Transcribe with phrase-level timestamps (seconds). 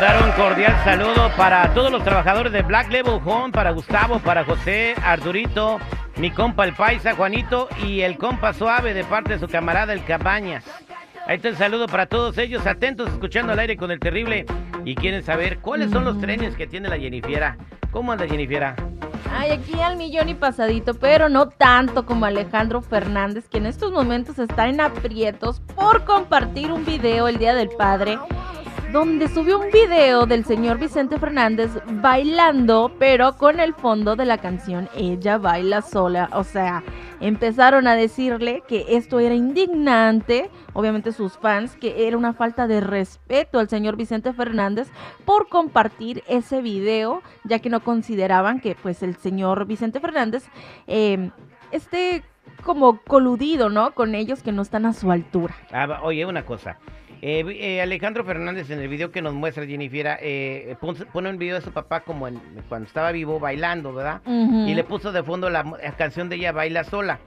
[0.00, 4.44] Mandar un cordial saludo para todos los trabajadores de Black Label Home, para Gustavo, para
[4.44, 5.80] José, Arturito,
[6.18, 10.04] mi compa el Paisa, Juanito y el compa Suave de parte de su camarada el
[10.04, 10.64] Cabañas.
[11.26, 14.46] Ahí está el saludo para todos ellos, atentos, escuchando al aire con el terrible
[14.84, 17.56] y quieren saber cuáles son los trenes que tiene la Jennifiera.
[17.90, 18.76] ¿Cómo anda Jennifiera?
[19.36, 23.90] Ay, aquí al millón y pasadito, pero no tanto como Alejandro Fernández, que en estos
[23.90, 28.16] momentos está en aprietos por compartir un video el Día del Padre
[28.92, 34.38] donde subió un video del señor Vicente Fernández bailando, pero con el fondo de la
[34.38, 36.30] canción Ella baila sola.
[36.32, 36.82] O sea,
[37.20, 42.80] empezaron a decirle que esto era indignante, obviamente sus fans, que era una falta de
[42.80, 44.88] respeto al señor Vicente Fernández
[45.26, 50.44] por compartir ese video, ya que no consideraban que pues el señor Vicente Fernández
[50.86, 51.30] eh,
[51.72, 52.22] esté
[52.64, 53.92] como coludido, ¿no?
[53.92, 55.54] Con ellos que no están a su altura.
[55.72, 56.78] Ah, oye, una cosa.
[57.20, 60.76] Eh, eh, Alejandro Fernández en el video que nos muestra Jennifer eh,
[61.12, 64.22] pone un video de su papá como en, cuando estaba vivo bailando, ¿verdad?
[64.26, 65.64] Y le puso de fondo la,
[65.96, 67.18] canción de ella Baila Sola,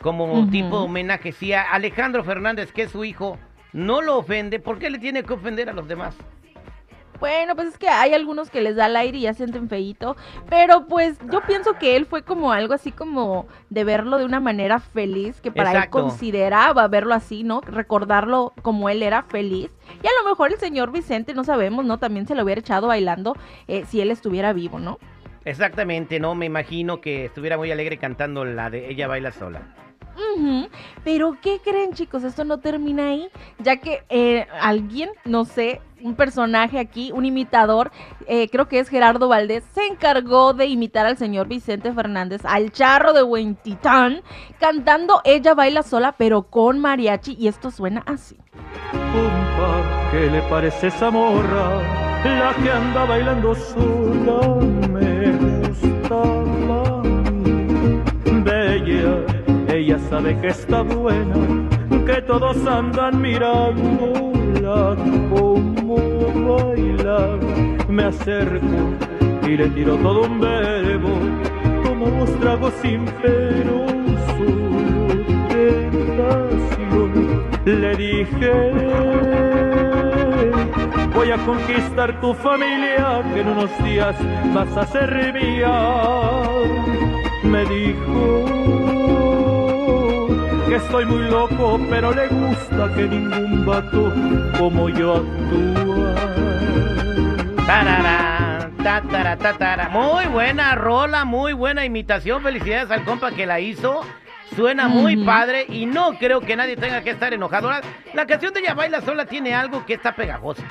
[0.00, 1.32] como tipo homenaje.
[1.32, 3.38] Si a Alejandro Fernández, que es su hijo,
[3.72, 6.16] no lo ofende, ¿por qué le tiene que ofender a los demás?
[7.18, 10.16] Bueno, pues es que hay algunos que les da el aire y ya sienten feíto,
[10.48, 14.40] pero pues yo pienso que él fue como algo así como de verlo de una
[14.40, 17.60] manera feliz, que para él consideraba verlo así, ¿no?
[17.62, 19.70] Recordarlo como él era feliz.
[20.02, 21.98] Y a lo mejor el señor Vicente, no sabemos, ¿no?
[21.98, 23.34] También se lo hubiera echado bailando
[23.68, 24.98] eh, si él estuviera vivo, ¿no?
[25.44, 26.34] Exactamente, ¿no?
[26.34, 29.85] Me imagino que estuviera muy alegre cantando la de Ella baila sola.
[31.04, 32.24] Pero ¿qué creen chicos?
[32.24, 33.28] Esto no termina ahí,
[33.58, 37.90] ya que eh, alguien, no sé, un personaje aquí, un imitador,
[38.26, 42.70] eh, creo que es Gerardo Valdés, se encargó de imitar al señor Vicente Fernández, al
[42.70, 44.22] charro de Huentitán,
[44.58, 48.36] cantando Ella baila sola, pero con mariachi, y esto suena así.
[50.12, 51.80] ¿qué le parece esa morra?
[52.24, 55.32] La que anda bailando sola, me
[55.68, 56.22] gusta
[58.44, 59.35] bella ella
[60.08, 61.34] sabe que está buena,
[62.06, 64.96] que todos andan mirándola
[65.30, 65.96] como
[66.48, 67.38] bailar.
[67.88, 68.66] Me acerco
[69.46, 71.10] y le tiro todo un verbo,
[71.84, 73.86] como vos trago sin pero
[75.48, 77.46] tentación.
[77.64, 78.52] Le dije,
[81.14, 84.16] voy a conquistar tu familia, que en unos días
[84.54, 86.42] vas a ser mía.
[87.44, 89.15] Me dijo,
[90.68, 94.12] que estoy muy loco, pero le gusta que ningún vato
[94.58, 96.36] como yo actúa.
[99.90, 102.42] Muy buena rola, muy buena imitación.
[102.42, 104.00] Felicidades al compa que la hizo.
[104.54, 107.70] Suena muy padre y no creo que nadie tenga que estar enojado.
[108.14, 110.62] La, canción de Ya Baila Sola tiene algo que está pegajoso.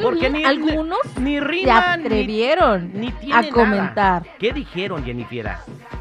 [0.00, 4.22] Porque ni algunos ni rima, se atrevieron ni, a comentar.
[4.38, 5.50] ¿Qué dijeron, Jennifer?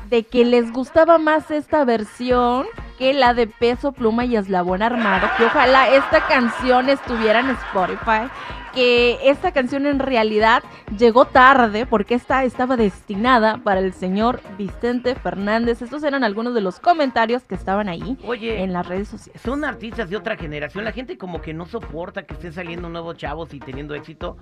[0.09, 2.67] De que les gustaba más esta versión
[3.01, 8.29] la de Peso Pluma y Eslabón Armado, que ojalá esta canción estuviera en Spotify
[8.73, 10.63] que esta canción en realidad
[10.97, 15.81] llegó tarde porque esta estaba destinada para el señor Vicente Fernández.
[15.81, 19.41] Estos eran algunos de los comentarios que estaban ahí en las redes sociales.
[19.41, 20.83] Son artistas de otra generación.
[20.83, 24.37] La gente como que no soporta que estén saliendo nuevos chavos y teniendo éxito.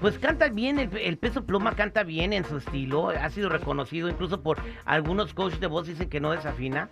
[0.00, 3.08] Pues canta bien, el, peso pluma canta bien en su estilo.
[3.08, 6.88] Ha sido reconocido incluso por algunos coaches de voz dicen que no desafina.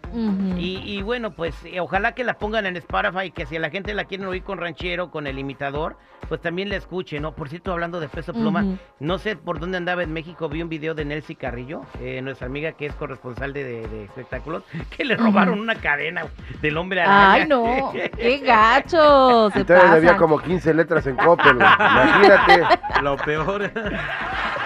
[0.56, 3.70] y, bueno, pues eh, ojalá que la pongan en Spotify y que si a la
[3.70, 5.96] gente la quieren oír con ranchero, con el imitador,
[6.28, 7.32] pues también les escuche, ¿no?
[7.32, 8.64] Por cierto, hablando de peso pluma,
[9.00, 12.46] no sé por dónde andaba en México, vi un video de Nelcy Carrillo, eh, nuestra
[12.46, 14.64] amiga que es corresponsal de, espectáculos,
[14.96, 16.26] que le robaron una cadena
[16.61, 17.32] del hombre araña.
[17.32, 17.93] ¡Ay, no!
[17.93, 19.50] ¡Qué gacho!
[19.50, 22.62] Se Entonces había como 15 letras en Coppel, imagínate.
[23.02, 23.70] Lo peor.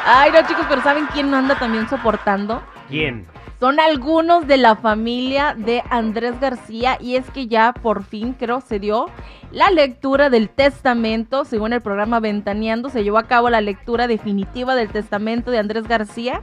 [0.05, 2.62] Ay, no, chicos, pero ¿saben quién no anda también soportando?
[2.89, 3.27] ¿Quién?
[3.58, 8.61] Son algunos de la familia de Andrés García y es que ya por fin creo
[8.61, 9.06] se dio
[9.50, 14.75] la lectura del testamento, según el programa Ventaneando, se llevó a cabo la lectura definitiva
[14.75, 16.43] del testamento de Andrés García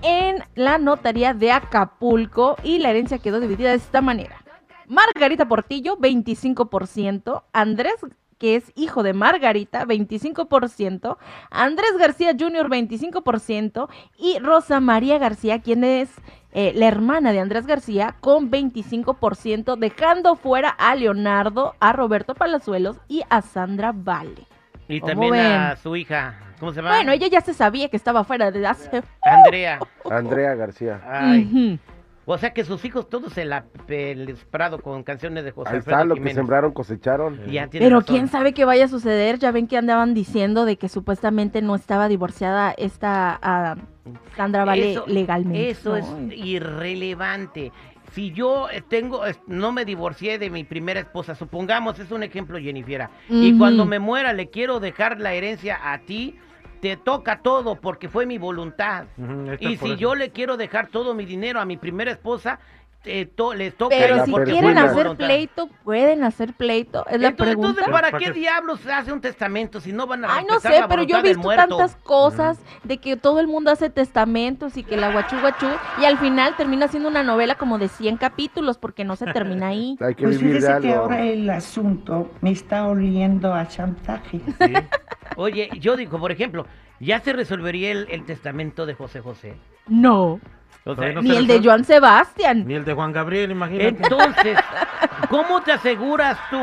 [0.00, 4.42] en la notaría de Acapulco y la herencia quedó dividida de esta manera.
[4.86, 7.96] Margarita Portillo, 25%, Andrés
[8.38, 11.18] que es hijo de Margarita, 25%,
[11.50, 16.08] Andrés García Jr., 25%, y Rosa María García, quien es
[16.52, 22.96] eh, la hermana de Andrés García, con 25%, dejando fuera a Leonardo, a Roberto Palazuelos
[23.06, 24.46] y a Sandra Vale.
[24.88, 26.38] Y ¿Cómo también a su hija.
[26.58, 26.96] ¿Cómo se llama?
[26.96, 29.02] Bueno, ella ya se sabía que estaba fuera de hace...
[29.22, 29.78] Andrea.
[30.10, 31.02] Andrea García.
[31.06, 31.78] Ay.
[32.30, 35.96] O sea que sus hijos todos se la pelearon con canciones de José Ahí Alfredo
[35.96, 37.40] está, lo que sembraron cosecharon.
[37.46, 38.14] Y ya tiene Pero razón.
[38.14, 39.38] quién sabe qué vaya a suceder.
[39.38, 43.76] Ya ven que andaban diciendo de que supuestamente no estaba divorciada esta ah,
[44.36, 45.70] Sandra Vale Eso- legalmente.
[45.70, 47.72] Eso es irrelevante.
[48.12, 53.08] Si yo tengo, no me divorcié de mi primera esposa, supongamos, es un ejemplo, Jennifer,
[53.28, 56.36] y cuando me muera le quiero dejar la herencia a ti,
[56.80, 59.04] te toca todo porque fue mi voluntad.
[59.60, 62.60] Y si yo le quiero dejar todo mi dinero a mi primera esposa,
[63.08, 67.06] te to- les toca Pero si quieren hacer pleito, pueden hacer pleito.
[67.06, 67.68] Es la Entonces, pregunta.
[67.70, 70.60] entonces, ¿para ¿Para qué diablos se hace un testamento si no van a Ay, no
[70.60, 74.76] sé, la pero yo he visto tantas cosas de que todo el mundo hace testamentos
[74.76, 75.68] y que la guachu guachú
[76.00, 79.68] y al final termina siendo una novela como de 100 capítulos porque no se termina
[79.68, 79.96] ahí.
[80.00, 84.40] Hay que Pues fíjese que ahora el asunto me está oliendo a chantaje.
[84.60, 84.74] Sí.
[85.36, 86.66] Oye, yo digo, por ejemplo,
[87.00, 89.54] ya se resolvería el, el testamento de José José.
[89.86, 90.40] No,
[90.88, 91.60] O sea, Todavía no ni el de.
[91.62, 92.66] Joan Sebastián.
[92.66, 93.88] Ni el de Juan Gabriel, imagínate.
[93.88, 94.58] Entonces,
[95.28, 96.58] ¿cómo te aseguras tú?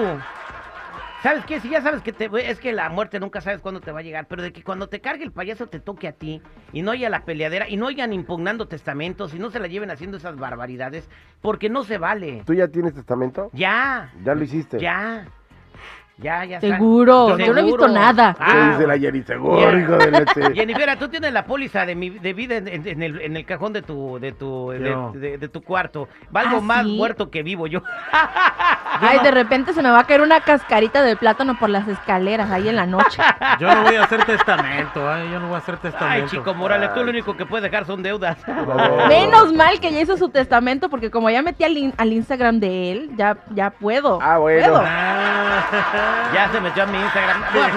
[1.21, 1.59] ¿Sabes qué?
[1.59, 4.03] Si ya sabes que te, es que la muerte nunca sabes cuándo te va a
[4.03, 6.41] llegar, pero de que cuando te cargue el payaso te toque a ti
[6.71, 9.89] y no haya la peleadera y no hayan impugnando testamentos y no se la lleven
[9.91, 11.07] haciendo esas barbaridades,
[11.41, 12.43] porque no se vale.
[12.45, 13.49] ¿Tú ya tienes testamento?
[13.53, 14.79] Ya, Ya lo hiciste.
[14.79, 15.27] ya,
[16.17, 16.57] ya, ya.
[16.57, 16.67] está.
[16.75, 17.87] Seguro, yo no he visto Seguro.
[17.87, 18.33] nada.
[18.33, 19.23] ¿Qué Ah, dice la Jenny?
[19.23, 19.77] Seguro, Ya.
[19.79, 20.41] hijo de leche.
[20.55, 23.45] Jennifer, tú tienes la póliza de mi de vida en, en- en el, en el
[23.45, 25.11] cajón de tu de tu de, Yo.
[25.13, 26.07] de- de tu cuarto.
[26.31, 26.95] Valgo ¿Ah, más sí?
[26.97, 27.81] muerto que vivo yo.
[29.01, 32.49] Ay, de repente se me va a caer una cascarita de plátano por las escaleras
[32.49, 33.21] ahí en la noche.
[33.59, 36.23] Yo no voy a hacer testamento, ay, yo no voy a hacer testamento.
[36.25, 38.37] Ay, chico Morales, tú lo único que puedes dejar son deudas.
[38.47, 39.07] No.
[39.07, 42.59] Menos mal que ya hizo su testamento porque como ya metí al, in- al Instagram
[42.59, 44.19] de él, ya, ya puedo.
[44.21, 44.67] Ah, bueno.
[44.67, 44.83] Puedo.
[44.85, 45.44] Ah,
[46.33, 47.43] Ya se metió a mi Instagram.
[47.53, 47.75] Bueno,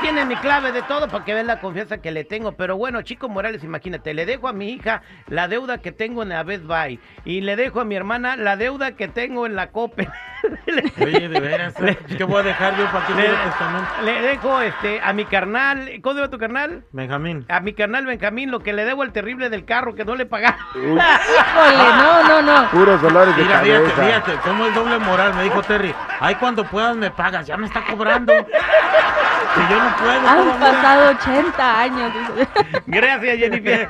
[0.00, 2.52] tiene mi clave de todo para que vean la confianza que le tengo.
[2.52, 6.30] Pero bueno, Chico Morales, imagínate, le dejo a mi hija la deuda que tengo en
[6.30, 7.00] la Best Buy.
[7.24, 10.08] Y le dejo a mi hermana la deuda que tengo en la Cope.
[11.02, 11.73] Oye, de veras,
[12.18, 13.88] ¿qué voy a dejar yo para que Le, testamento?
[14.04, 15.90] le dejo este a mi carnal.
[16.02, 16.84] ¿Cómo se llama tu carnal?
[16.92, 17.44] Benjamín.
[17.48, 20.26] A mi carnal Benjamín, lo que le debo al terrible del carro que no le
[20.26, 20.56] pagaba.
[20.74, 22.70] Uy, Híjole, no, no, no.
[22.70, 24.02] puros dolores de Mira, fíjate, cabeza.
[24.04, 25.94] fíjate, cómo es doble moral, me dijo Terry.
[26.20, 28.32] Ay, cuando puedas me pagas, ya me está cobrando.
[28.32, 32.12] Si yo no puedo, Han pasado 80 años.
[32.86, 33.88] Gracias, Jennifer.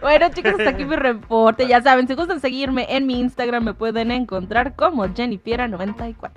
[0.00, 1.66] Bueno, chicos, hasta aquí mi reporte.
[1.66, 6.30] Ya saben, si gustan seguirme en mi Instagram, me pueden encontrar como Jennifiera94.